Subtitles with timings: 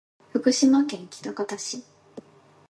[0.33, 1.83] 福島県喜多方市